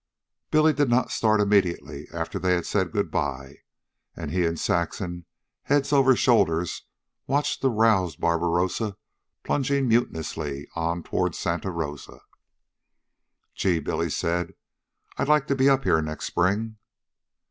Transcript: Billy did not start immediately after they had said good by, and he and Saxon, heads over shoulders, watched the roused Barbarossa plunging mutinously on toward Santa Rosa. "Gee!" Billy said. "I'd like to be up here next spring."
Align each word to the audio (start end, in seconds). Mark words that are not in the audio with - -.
Billy 0.49 0.73
did 0.73 0.89
not 0.89 1.11
start 1.11 1.39
immediately 1.39 2.07
after 2.11 2.39
they 2.39 2.55
had 2.55 2.65
said 2.65 2.91
good 2.91 3.11
by, 3.11 3.57
and 4.15 4.31
he 4.31 4.47
and 4.47 4.59
Saxon, 4.59 5.25
heads 5.65 5.93
over 5.93 6.15
shoulders, 6.15 6.85
watched 7.27 7.61
the 7.61 7.69
roused 7.69 8.19
Barbarossa 8.19 8.97
plunging 9.43 9.87
mutinously 9.87 10.65
on 10.75 11.03
toward 11.03 11.35
Santa 11.35 11.69
Rosa. 11.69 12.21
"Gee!" 13.53 13.79
Billy 13.79 14.09
said. 14.09 14.55
"I'd 15.19 15.27
like 15.27 15.45
to 15.45 15.55
be 15.55 15.69
up 15.69 15.83
here 15.83 16.01
next 16.01 16.25
spring." 16.25 16.77